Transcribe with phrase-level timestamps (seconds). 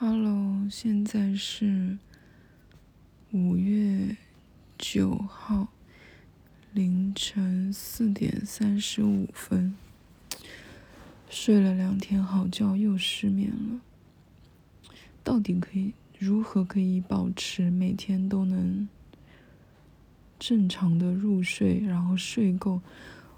[0.00, 1.98] Hello，现在是
[3.32, 4.16] 五月
[4.78, 5.66] 九号
[6.72, 9.74] 凌晨四点三十五分，
[11.28, 13.80] 睡了两天好觉又失眠了。
[15.24, 18.88] 到底可以如何可以保持每天都能
[20.38, 22.80] 正常的入睡，然后睡够？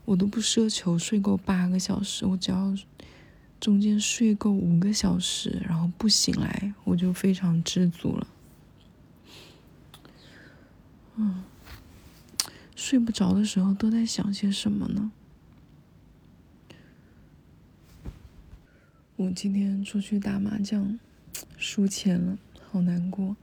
[0.04, 2.76] 我都不奢求睡够八个小时，我只要。
[3.60, 8.26] 中间睡够五个小时，然后不醒来，我就非常知足了。
[11.16, 11.44] 嗯，
[12.74, 15.12] 睡不着的时候都在想些什么呢？
[19.16, 20.98] 我今天出去打麻将，
[21.58, 22.38] 输钱了，
[22.70, 23.36] 好难过。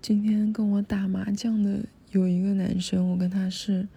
[0.00, 3.88] 今天跟我打麻将的有一个男生，我跟他是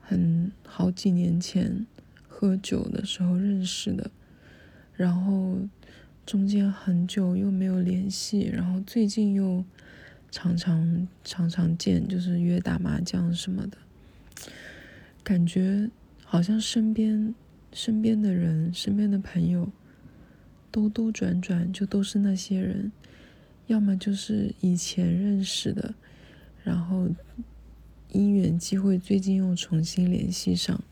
[0.00, 1.86] 很好几年前。
[2.44, 4.10] 喝酒的时候认识的，
[4.94, 5.58] 然后
[6.26, 9.64] 中间很久又没有联系，然后最近又
[10.30, 13.78] 常常常常见，就是约打麻将什么的。
[15.22, 15.88] 感觉
[16.22, 17.34] 好像身边
[17.72, 19.72] 身边的人、身边的朋友，
[20.70, 22.92] 兜兜转转就都是那些人，
[23.68, 25.94] 要么就是以前认识的，
[26.62, 27.08] 然后
[28.10, 30.84] 因缘机会最近又重新联系上。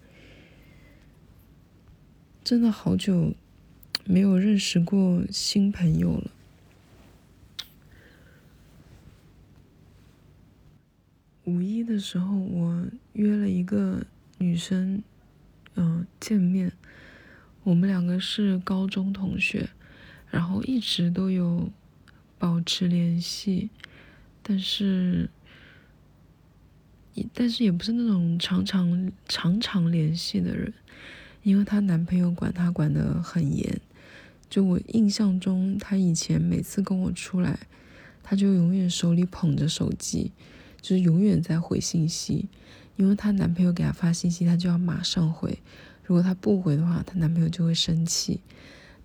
[2.45, 3.35] 真的好久
[4.05, 6.31] 没有认识过新朋友了。
[11.45, 14.05] 五一的时候，我约了一个
[14.39, 15.03] 女生，
[15.77, 16.73] 嗯，见面。
[17.63, 19.71] 我们两个是高中同学，
[20.29, 21.71] 然后一直都有
[22.39, 23.71] 保持联系，
[24.43, 25.31] 但是，
[27.33, 30.73] 但是也不是那种常常常常联系的人。
[31.43, 33.81] 因为她男朋友管她管得很严，
[34.49, 37.59] 就我印象中，她以前每次跟我出来，
[38.23, 40.31] 她就永远手里捧着手机，
[40.81, 42.49] 就是永远在回信息。
[42.97, 45.59] 因为她男朋友给她发信息，她就要马上回，
[46.05, 48.41] 如果她不回的话，她男朋友就会生气。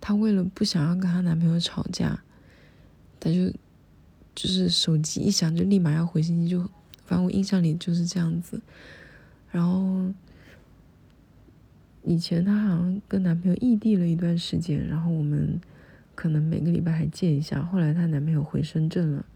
[0.00, 2.22] 她为了不想要跟她男朋友吵架，
[3.18, 3.50] 她就
[4.34, 6.60] 就是手机一响就立马要回信息，就
[7.04, 8.60] 反正我印象里就是这样子，
[9.50, 10.12] 然后。
[12.08, 15.60] 以前她好像跟男朋友异地了一段时间，然后我们
[16.14, 17.62] 可能每个礼拜还见一下。
[17.62, 19.26] 后来她男朋友回深圳了，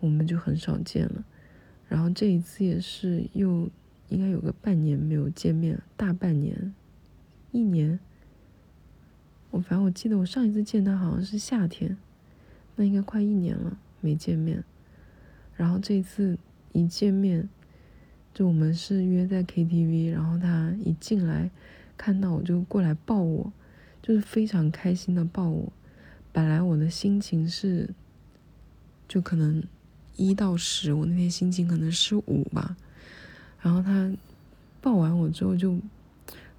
[0.00, 1.22] 我们就很少见了。
[1.86, 3.68] 然后这一次也是又
[4.08, 6.72] 应该有个半年没有见面，大半年，
[7.52, 8.00] 一年。
[9.50, 11.94] 我反正我记得我上一次见她好像是夏天，
[12.76, 14.64] 那应该快一年了没见面。
[15.56, 16.38] 然后这一次
[16.72, 17.46] 一见面，
[18.32, 21.50] 就我们是约在 KTV，然后他一进来。
[21.98, 23.52] 看到我就过来抱我，
[24.00, 25.72] 就是非常开心的抱我。
[26.32, 27.92] 本来我的心情是，
[29.08, 29.62] 就可能
[30.16, 32.76] 一到十，我那天心情可能是五吧。
[33.60, 34.12] 然后他
[34.80, 35.76] 抱完我之后就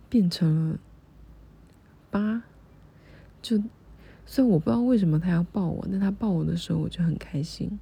[0.09, 0.79] 变成了
[2.11, 2.43] 八，
[3.41, 3.57] 就
[4.25, 7.79] 虽然我不知道为什么他要抱我，但他抱我的时候我就很开心，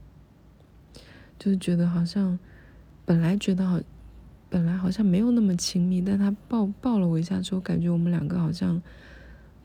[1.39, 2.37] 就是觉得好像
[3.03, 3.81] 本来觉得好。
[4.49, 8.81] 本来好像没有那么亲密，但他抱抱了我一下之后，感觉我们两个好像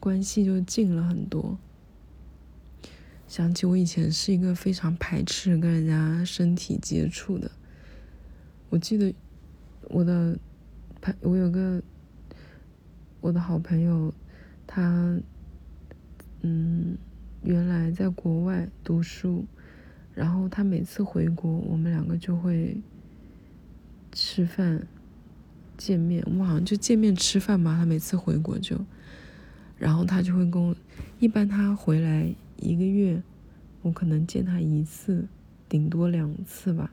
[0.01, 1.57] 关系就近了很多。
[3.29, 7.51] 想起我以前是一个非常排斥跟人家身体接触的。
[8.71, 9.15] 我记得
[9.85, 10.37] 我的
[11.01, 11.81] 朋，我有个
[13.21, 14.13] 我的好朋友，
[14.67, 15.17] 他
[16.41, 16.99] 嗯，
[17.45, 19.45] 原来在国外读书，
[20.13, 22.83] 然后他每次回国，我们两个就会。
[24.13, 24.87] 吃饭，
[25.79, 27.77] 见面，我们好像就见面吃饭嘛。
[27.79, 28.79] 他每次回国就，
[29.79, 30.77] 然后他就会跟我，
[31.19, 33.23] 一般他回来一个月，
[33.81, 35.27] 我可能见他一次，
[35.69, 36.93] 顶多两次吧。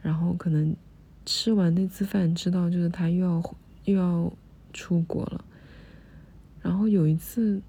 [0.00, 0.74] 然后可能
[1.26, 4.32] 吃完那次饭，知道就是他又要又要
[4.72, 5.44] 出国了。
[6.62, 7.60] 然后有一次，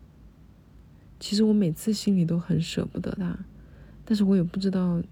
[1.20, 3.38] 其实我每次心里都很舍不得他，
[4.05, 5.03] 但是我也不知道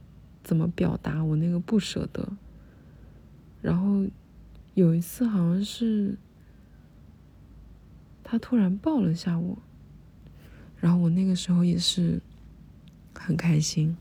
[0.43, 2.27] 怎么表达我那个不舍得。
[3.61, 4.05] 然后
[4.73, 6.17] 有一次，好像是
[8.23, 9.57] 他突然抱了下我，
[10.79, 12.21] 然后我那个时候也是
[13.13, 13.95] 很开心。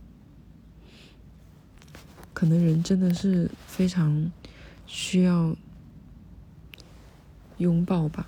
[2.32, 4.32] 可能人真的是非常
[4.86, 5.54] 需要
[7.58, 8.26] 拥抱吧。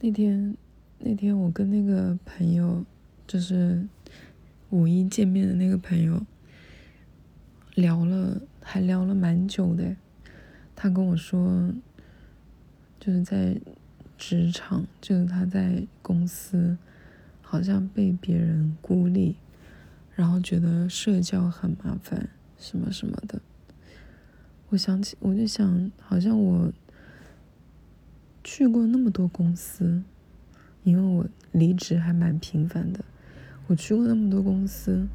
[0.00, 0.56] 那天，
[0.98, 2.84] 那天我跟那个朋友，
[3.28, 3.86] 就是
[4.70, 6.24] 五一见面的那个朋友。
[7.78, 9.94] 聊了，还聊了蛮久的。
[10.74, 11.72] 他跟我说，
[12.98, 13.56] 就是在
[14.16, 16.76] 职场，就是他在公司
[17.40, 19.36] 好像被别人孤立，
[20.16, 22.28] 然后觉得社交很麻烦，
[22.58, 23.40] 什么什么的。
[24.70, 26.72] 我想起，我就想，好像我
[28.42, 30.02] 去过那么多公司，
[30.82, 33.04] 因为我离职还蛮频繁的。
[33.68, 35.06] 我去过那么多公司，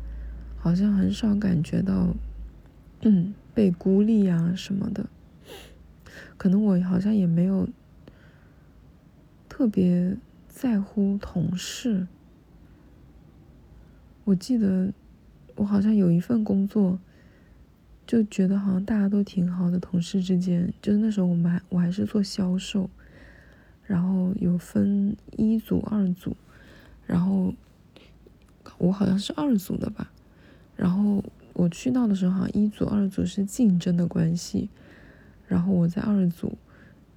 [0.58, 2.16] 好像很少感觉到，
[3.04, 5.06] 嗯，被孤立啊什么的。
[6.38, 7.70] 可能我好像也没有。
[9.56, 10.18] 特别
[10.48, 12.08] 在乎同事。
[14.24, 14.92] 我记得
[15.56, 16.98] 我好像有一份工作，
[18.08, 20.74] 就觉得好像大家都挺好的，同事之间。
[20.82, 22.90] 就是那时候我们还我还是做销售，
[23.86, 26.36] 然后有分一组、二组，
[27.06, 27.54] 然后
[28.80, 30.12] 我好像是二组的吧。
[30.76, 31.24] 然后
[31.54, 34.70] 我去到的时候，好像一组、二组是竞争的关系，
[35.48, 36.58] 然后我在二组，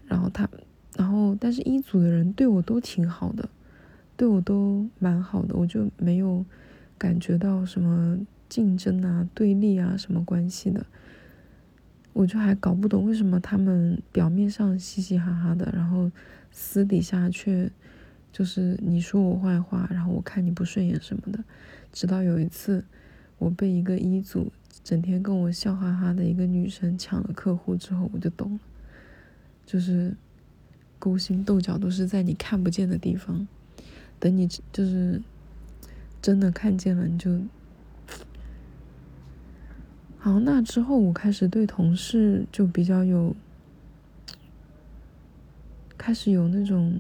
[0.06, 0.48] 然后他。
[0.96, 3.46] 然后，但是一组的人对我都挺好的，
[4.16, 6.42] 对我都蛮好的，我就没有
[6.96, 8.18] 感觉到什么
[8.48, 10.86] 竞争啊、对立啊什么关系的。
[12.14, 16.10] 我就还搞不懂为什么他们表面上嘻嘻哈哈的，然后
[16.50, 17.70] 私底下却
[18.32, 21.44] 就是你说我坏话，然后我看你不顺眼什么的。
[21.92, 22.82] 直到有一次，
[23.38, 24.50] 我被一个一组
[24.82, 28.60] 整天跟我笑哈哈的一个女生抢了客户之后，我就懂了，
[29.64, 30.14] 就是。
[30.98, 33.46] 勾心斗角都是在你看不见的地方，
[34.18, 35.20] 等你就是
[36.22, 37.38] 真的看见了，你就
[40.18, 40.40] 好。
[40.40, 43.36] 那之后，我开始对同事就比较有，
[45.98, 46.98] 开始有那种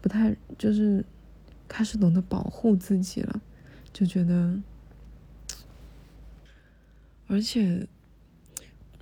[0.00, 1.04] 不太就是
[1.68, 3.42] 开始懂得保护自己了，
[3.92, 4.58] 就觉得，
[7.30, 7.86] 而且，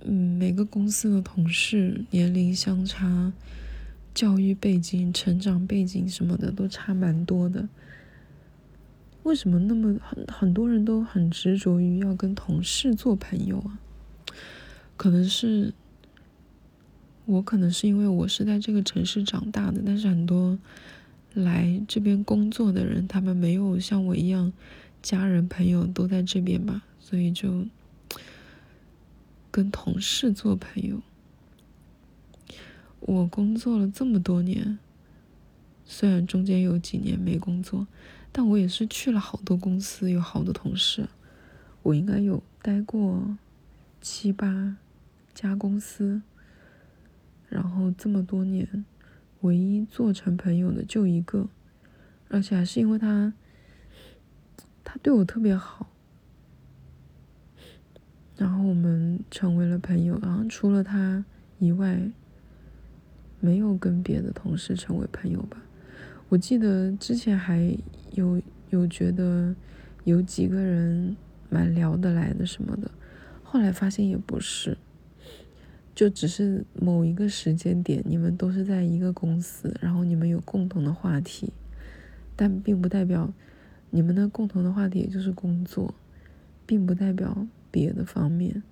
[0.03, 3.33] 嗯，每个公司的同事年龄相差。
[4.11, 7.69] 教育背景、成长背景什么的都差蛮多的。
[9.23, 13.79] 为什么那么很很多人都很执着于要跟同事做朋友啊？
[14.97, 15.73] 可能是
[17.25, 20.57] 我，可能是因为我是在这个城市长大的，但是很多
[21.35, 24.51] 来这边工作的人，他们没有像我一样
[25.01, 27.65] 家人朋友都在这边吧，所以就
[29.51, 31.01] 跟同事做朋友。
[32.99, 34.77] 我工作了这么多年，
[35.85, 37.87] 虽然中间有几年没工作，
[38.31, 41.07] 但我也是去了好多公司，有好多同事。
[41.81, 43.37] 我应该有待过
[44.01, 44.77] 七八
[45.33, 46.21] 家公司，
[47.47, 48.85] 然后这么多年，
[49.41, 51.47] 唯一做成朋友的就一个，
[52.27, 53.33] 而且还是因为他，
[54.83, 55.88] 他对我特别好，
[58.39, 60.17] 然后我们成为了朋友。
[60.19, 61.23] 然后除了他
[61.59, 62.09] 以外。
[63.41, 65.63] 没有跟别的同事成为朋友吧？
[66.27, 67.73] 我记得之前还
[68.11, 69.55] 有有觉得
[70.03, 71.15] 有几个人
[71.49, 72.91] 蛮聊得来的什么的，
[73.41, 74.77] 后来发现也不是，
[75.95, 81.53] 就只是某一个时间点你们都是在一个公司，然后你们有共同的话题，
[82.35, 83.31] 但并不代表
[83.89, 85.95] 你们的共同的话题也就是工作，
[86.65, 88.63] 并不代表别的方面。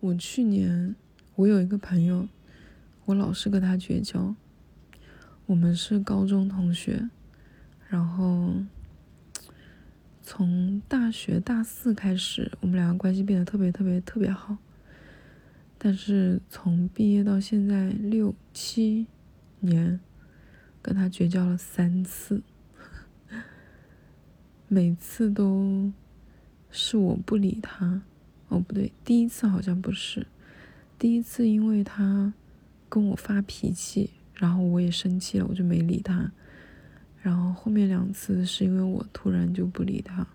[0.00, 0.94] 我去年，
[1.34, 2.26] 我有一个朋友，
[3.04, 4.34] 我老是跟他绝交。
[5.44, 7.10] 我们是高中同学，
[7.88, 8.54] 然后
[10.22, 14.56] 从大学大四开始，我们两个关系变得特别特别特别好。
[15.76, 19.06] 但是从毕业到现在六七
[19.58, 20.00] 年，
[20.82, 22.42] 跟他绝交了三次，
[24.68, 25.92] 每次都
[26.70, 28.02] 是我不理他。
[28.48, 30.26] 哦，不对，第一次好像不是，
[30.98, 32.32] 第一次因为他
[32.88, 36.32] 跟我发脾气，然后我也生气了，我就没理他。
[37.22, 40.26] 然后后面两次是因为我突然就不理他。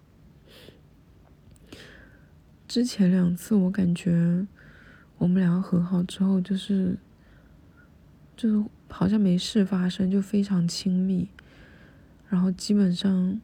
[2.68, 4.46] 之前两次我感觉
[5.18, 6.98] 我们两个和好之后，就是
[8.38, 11.28] 就是好像没事发生，就非常亲密，
[12.30, 13.42] 然后基本上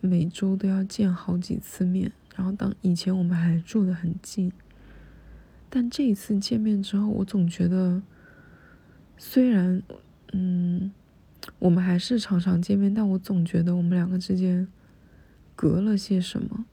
[0.00, 2.10] 每周都要见好几次面。
[2.34, 4.50] 然后，当以前我们还住得很近，
[5.68, 8.00] 但这一次见面之后，我总觉得，
[9.18, 9.82] 虽然，
[10.32, 10.90] 嗯，
[11.58, 14.66] 我们还是常常见面，但我总觉得我们两个之间
[15.54, 16.64] 隔了些什么。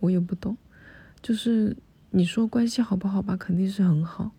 [0.00, 0.56] 我也不懂，
[1.22, 1.76] 就是
[2.10, 4.32] 你说关系好不好吧，肯定是很好，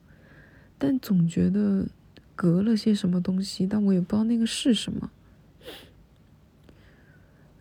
[0.78, 1.88] 但总觉得
[2.36, 5.12] 隔了些什么东西，但我也不知道那个是什么。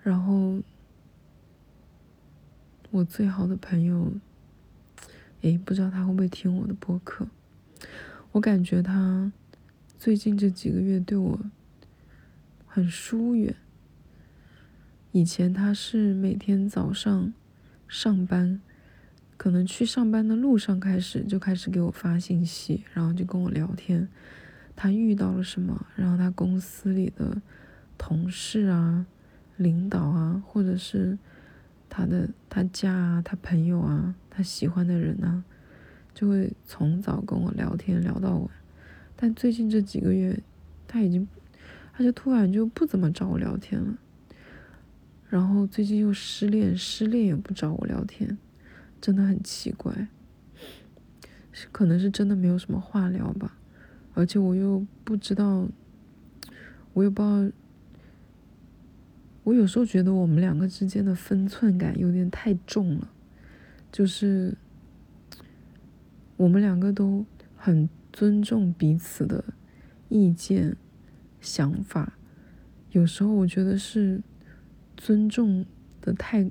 [0.03, 0.63] 然后。
[2.93, 4.13] 我最好的朋友，
[5.43, 7.27] 诶，不知道他会不会听我的播客。
[8.33, 9.31] 我感觉他
[9.99, 11.39] 最近这几个月对我
[12.65, 13.55] 很疏远。
[15.13, 17.35] 以前他是每天早上
[17.87, 18.63] 上班，
[19.37, 24.09] 可能去上班的路上开始就开始给我发信息，然后就跟我聊天，
[24.75, 27.41] 他遇到了什么，然后他公司里的
[27.99, 29.07] 同事啊、
[29.57, 31.19] 领导啊，或者是
[31.89, 35.45] 他的他家啊、他朋友啊、他喜欢的人啊，
[36.15, 38.51] 就会从早跟我聊天聊到晚。
[39.15, 40.39] 但最近这几个月，
[40.89, 41.27] 他已经，
[41.93, 43.97] 他就突然就不怎么找我聊天了。
[45.29, 48.39] 然后最近又失恋，失恋也不找我聊天，
[49.01, 50.09] 真的很奇怪。
[51.53, 53.57] 是可能是真的没有什么话聊吧，
[54.15, 55.69] 而且我又不知道，
[56.93, 57.57] 我也不知道。
[59.45, 63.11] 我有时候觉得我们两个之间的分寸感有点太重了，
[63.93, 64.57] 就是
[66.37, 67.25] 我们两个都
[67.57, 69.45] 很尊重彼此的
[70.09, 70.77] 意见、
[71.41, 72.15] 想法，
[72.91, 74.23] 有时候我觉得是。
[74.99, 75.67] 尊重
[76.01, 76.51] 的太，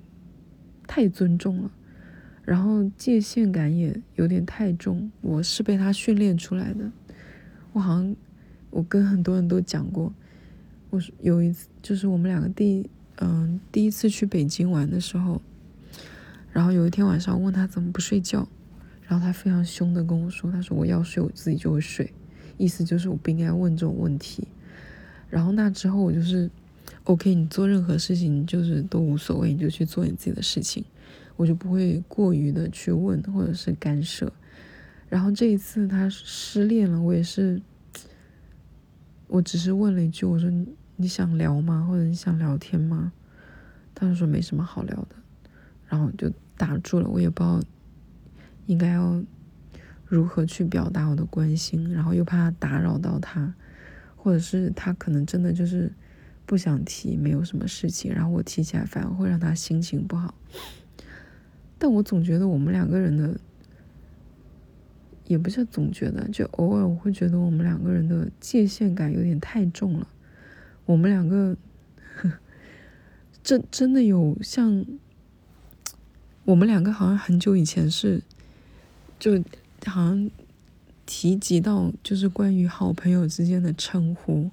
[0.85, 1.71] 太尊重了，
[2.45, 5.11] 然后界限感也有点太重。
[5.21, 6.89] 我是被他训练出来的。
[7.73, 8.15] 我好像
[8.69, 10.13] 我跟很多人都讲过，
[10.91, 15.41] 我有一次就是我们两个第嗯第一次去北京玩的时候，
[16.53, 18.47] 然后有一天晚上问他怎么不睡觉，
[19.07, 22.13] 然后他非常凶的跟我说，他说我要睡我自己就会睡，
[22.57, 24.47] 意思就是我不应该问这种问题。
[25.29, 26.49] 然后那之后我就是。
[27.05, 30.83] OK，你做任何事情就是都无所谓，你就去做你自己的事情，
[31.35, 34.31] 我就不会过于的去问或者是干涉。
[35.07, 37.61] 然后这一次他失恋了，我也是，
[39.27, 40.49] 我只是问了一句，我说
[40.95, 41.85] 你想聊吗？
[41.87, 43.11] 或者你想聊天吗？
[43.93, 45.15] 他就说没什么好聊的，
[45.87, 47.07] 然后就打住了。
[47.07, 47.61] 我也不知道
[48.65, 49.23] 应该要
[50.05, 53.53] 如何去表达我的关心，然后又怕打扰到他，
[54.15, 55.91] 或者是他可能真的就是。
[56.47, 60.35] 不想提，没有什么事情，然后我提起来反而会让他心情不好。
[61.77, 63.37] 但我总觉得我们两个人的，
[65.27, 70.07] 也不是总觉得，就偶尔我会觉得我们两个人的界限感有点太重了。
[70.85, 71.57] 我们两个，
[73.43, 74.85] 真真的有像，
[76.45, 78.21] 我们两个好像很久以前是，
[79.19, 79.43] 就
[79.85, 80.29] 好像
[81.05, 84.49] 提及到就是关于好朋友之间的称呼。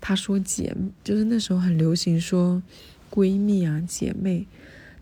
[0.00, 2.62] 她说姐，就是那时候很流行说
[3.10, 4.46] 闺蜜啊姐妹，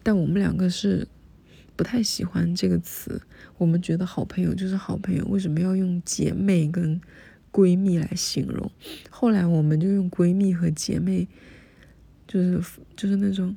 [0.03, 1.07] 但我们两个是
[1.77, 3.21] 不太喜欢这个词。
[3.59, 7.01] 我们觉得好朋友就是好朋友，为什么要用姐妹跟
[7.51, 8.71] 闺蜜来形容？
[9.11, 11.29] 后来我们就用闺蜜和姐妹，
[12.27, 12.63] 就是
[12.97, 13.57] 就是那种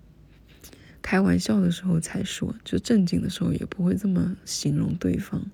[1.01, 5.45] 开玩笑的时候才说，就正经的时候也不会这么形容对方。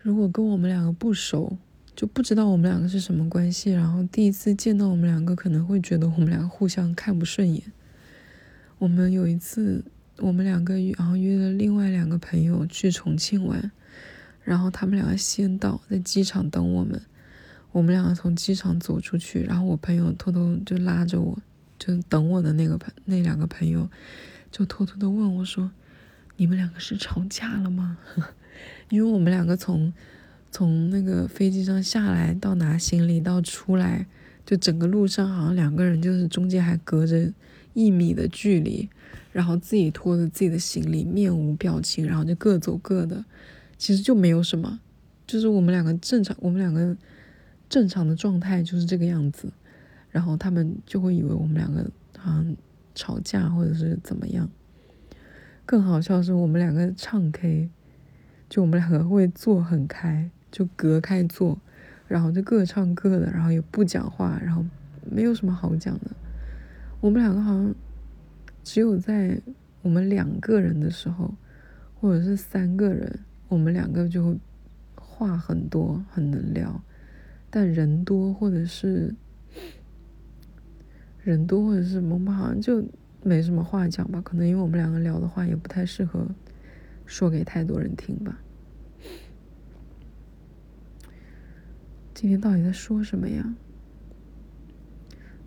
[0.00, 1.58] 如果跟我们两个不熟。
[1.96, 7.62] 就不知道我们两个是什么关系，然后第一次见到我们两个，可能会觉得我们两个互相看不顺眼。
[8.78, 9.84] 我们有一次，
[10.18, 13.70] 我们两个然后约了另外两个朋友去重庆玩，
[14.44, 17.00] 然后他们两个先到，在机场等我们。
[17.72, 21.38] 我们两个从机场走出去，然后我朋友偷偷就拉着我，
[21.78, 23.88] 就等我的那个朋那两个朋友，
[24.50, 25.70] 就偷偷的问我说
[26.36, 27.98] ：“你们两个是吵架了吗？”
[28.90, 29.92] 因为我们两个从。
[30.52, 34.06] 从那个飞机上下来到拿行李到出来，
[34.46, 37.30] 就整个路上好像两个人就是中间还隔着
[37.76, 38.88] 一米的距离，
[39.30, 43.24] 然后自己拖着自己的行李，面无表情，然后就各走各的，
[43.76, 44.80] 其实就没有什么，
[45.26, 46.96] 就是我们两个正常，我们两个
[47.68, 49.52] 正常的状态就是这个样子，
[50.10, 52.56] 然后他们就会以为我们两个好像
[52.94, 54.48] 吵架或者是怎么样，
[55.64, 57.68] 更好笑是我们两个唱 K，
[58.48, 60.30] 就我们两个会坐很开。
[60.52, 61.58] 就隔开坐，
[62.08, 64.64] 然后就各唱各的，然后也不讲话，然后
[65.04, 66.10] 没有什么好讲的。
[67.06, 67.72] 我们两个好像
[68.64, 69.40] 只有在
[69.80, 71.32] 我们两个人的时候，
[72.00, 74.36] 或者是三个人，我们两个就会
[74.96, 76.82] 话很多，很能聊。
[77.48, 79.14] 但人多或者是
[81.22, 82.84] 人多或者是我们好像就
[83.22, 84.20] 没什么话讲吧？
[84.20, 86.26] 可能因为我们两个聊的话也不太适合
[87.04, 88.36] 说给太多人听吧。
[92.12, 93.54] 今天到底在说什么呀？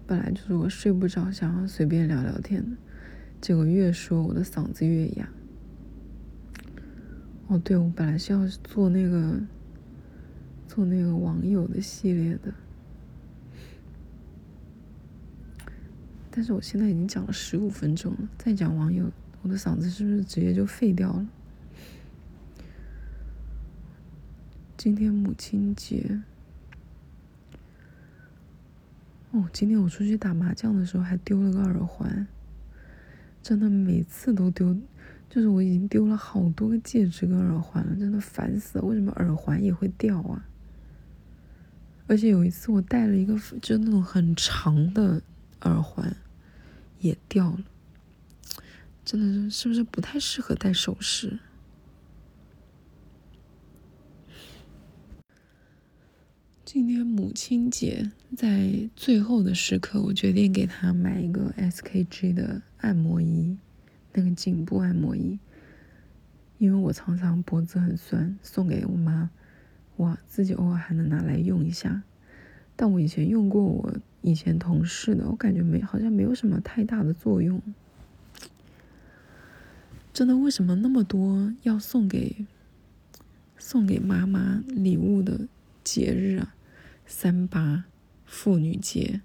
[0.10, 2.75] 本来就是我睡不着，想要随便聊聊天的，
[3.39, 5.30] 结果越说我的嗓子越哑。
[7.46, 9.39] 哦，对，我本来是要做那个
[10.68, 12.51] 做那个网友的系列的，
[16.32, 19.12] 但是我现在已经讲了十五分钟了，再讲网友，
[19.44, 21.28] 我的嗓子是不是直接就废掉了？
[24.75, 26.20] 今天母亲节，
[29.32, 32.28] 哦，今天我出去打麻将的时候还丢了个耳环，
[33.44, 34.76] 真的每次都丢，
[35.30, 38.86] 就是我已经丢了好多个戒指跟耳环了，真的烦死了！
[38.86, 40.46] 为什么耳环也会掉啊？
[42.08, 45.22] 而且有一次我戴了一个就那种很长的
[45.62, 46.16] 耳环，
[47.00, 47.64] 也掉了，
[49.06, 51.38] 真的是是不是不太适合戴首饰？
[56.72, 63.58] 今天母亲节，在最后的时刻，我决定给她买一个 SKG 的按摩仪，
[64.14, 65.40] 那个颈部按摩仪，
[66.60, 69.32] 因为我常常脖子很酸，送给我妈，
[69.96, 72.04] 我自己偶尔还能拿来用一下。
[72.76, 77.60] 但我以前用过我以前同事的，我感觉没好像没有什么太大的作用。
[80.14, 82.46] 真的，为什么那么多要送给
[83.58, 85.48] 送给妈妈礼物的
[85.84, 86.54] 节日啊？
[87.12, 87.86] 三八
[88.24, 89.22] 妇女节，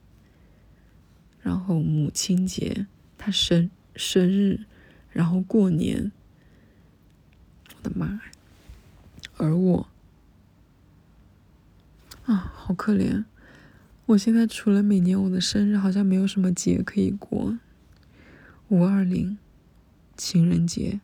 [1.43, 2.87] 然后母亲节，
[3.19, 4.61] 她生生日，
[5.13, 6.11] 然后过年，
[7.77, 8.23] 我的妈呀！
[9.37, 9.89] 而我
[12.25, 13.27] 啊，好可怜！
[14.07, 17.59] 我现在除了每年我的生日，好像没有什么节可以过。
[18.69, 19.37] 五二零、
[20.17, 21.01] 情人节、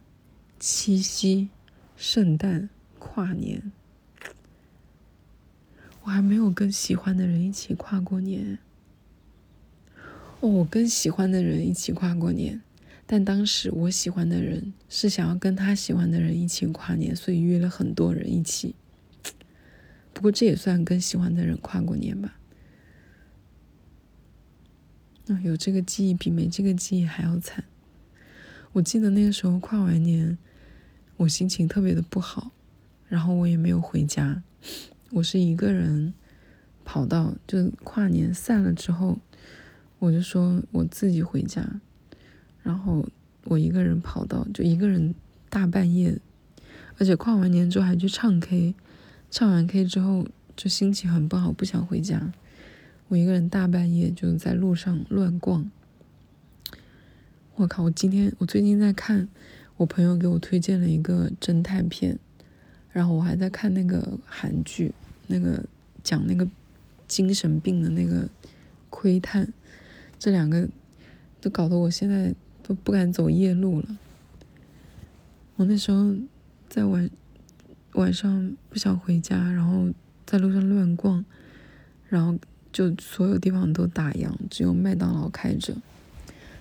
[0.58, 1.50] 七夕、
[1.94, 3.70] 圣诞、跨年。
[6.10, 8.58] 我还没有跟喜欢的人一起跨过年。
[10.40, 12.60] 哦，我跟喜欢的人一起跨过年，
[13.06, 18.74] 但当时我喜欢的人是想要跟他喜欢的人一起跨年，所以约了很多人一起。
[20.12, 22.36] 不过这也算跟喜欢的人跨过年吧。
[25.28, 27.62] 啊，有这个记忆比没这个记忆还要惨。
[28.72, 30.36] 我记得那个时候跨完年，
[31.18, 32.50] 我心情特别的不好，
[33.06, 34.42] 然后我也没有回家。
[35.12, 36.14] 我是一个人
[36.84, 39.18] 跑到，就跨年散了之后，
[39.98, 41.80] 我就说我自己回家，
[42.62, 43.04] 然后
[43.44, 45.12] 我一个人跑到，就一个人
[45.48, 46.16] 大半夜，
[46.96, 48.74] 而且跨完年之后还去唱 K，
[49.30, 52.32] 唱完 K 之后就心情很不好，不想回家，
[53.08, 55.68] 我一个人大半夜就在路上乱逛。
[57.56, 57.82] 我靠！
[57.82, 59.28] 我今天我最近在看，
[59.76, 62.18] 我朋友给我推荐了一个侦探片。
[62.92, 64.92] 然后我还在看那个韩剧，
[65.26, 65.64] 那个
[66.02, 66.46] 讲那个
[67.06, 68.28] 精神病的那个
[68.88, 69.52] 窥探，
[70.18, 70.68] 这两个
[71.40, 73.98] 都搞得我现在都不敢走夜路了。
[75.56, 76.14] 我那时候
[76.68, 77.08] 在晚
[77.92, 79.88] 晚上不想回家，然后
[80.26, 81.24] 在路上乱逛，
[82.08, 82.38] 然后
[82.72, 85.76] 就所有地方都打烊，只有麦当劳开着。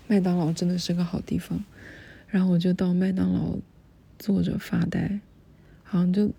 [0.07, 1.63] 麦当劳真的是个好地方，
[2.27, 3.57] 然后我就到麦当劳
[4.17, 5.19] 坐着发呆。
[5.91, 6.31] 好像就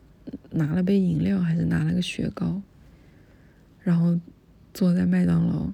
[0.53, 2.63] 拿了杯饮料，还是拿了个雪糕，
[3.83, 4.17] 然后
[4.73, 5.73] 坐在麦当劳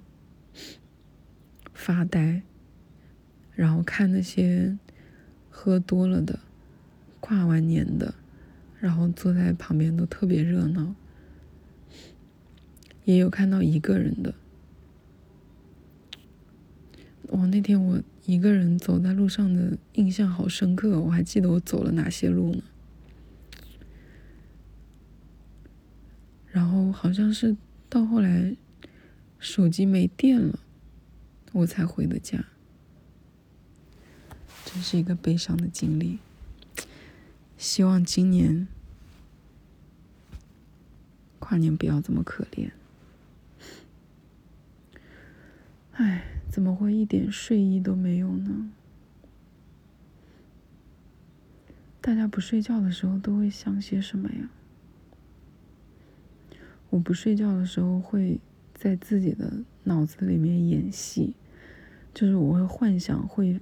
[1.75, 2.41] 发呆，
[3.55, 4.79] 然后看那些
[5.51, 6.39] 喝多了的、
[7.21, 8.15] 跨完年的，
[8.81, 10.95] 然后坐在旁边都特别热闹，
[13.05, 14.35] 也有看到一个人的。
[17.29, 22.63] 哇，那天我一个人走在路上的印象好深刻，我还记得我走了哪些路呢？
[26.57, 27.55] 然后好像是
[27.87, 28.57] 到后来，
[29.39, 30.59] 手机没电了，
[31.53, 32.47] 我才回的家。
[34.65, 36.19] 真是一个悲伤的经历。
[37.59, 38.67] 希望今年
[41.39, 42.71] 跨年不要这么可怜。
[45.93, 48.73] 唉，怎么会一点睡意都没有呢？
[52.01, 54.49] 大家不睡觉的时候都会想些什么呀？
[56.97, 58.41] 我不睡觉的时候，会
[58.73, 61.37] 在自己的脑子里面演戏，
[62.15, 63.61] 就是我会幻想会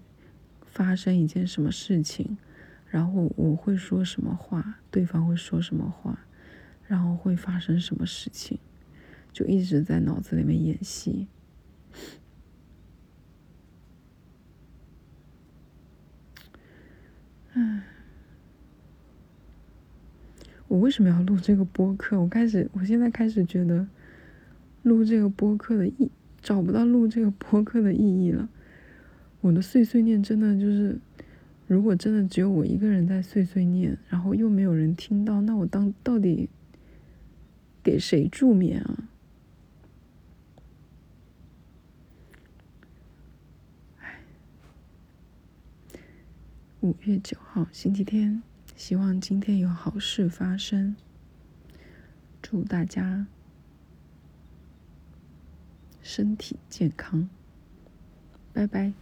[0.65, 2.39] 发生一件什么事情，
[2.87, 6.27] 然后我会说什么话，对方会说什么话，
[6.87, 8.61] 然后会发生什么事情，
[9.33, 11.27] 就一直在脑子里面演戏。
[17.55, 17.94] 唉。
[20.69, 22.21] 我为什么要录这个播客？
[22.21, 23.87] 我开始，我现在开始觉得
[24.83, 28.49] 录这个播客的意找不到录这个播客的意义了。
[29.41, 30.99] 我的碎碎念真的就是，
[31.67, 36.49] 如果真的只有我一个人在碎碎念，然后又没有人听到，那我当到底
[37.83, 39.09] 给谁助眠啊？
[46.81, 48.43] 五月九号，星期天。
[48.77, 50.97] 希望今天有好事发生。
[52.43, 53.27] 祝大家
[56.03, 57.29] 身体健康，
[58.53, 58.93] 拜拜。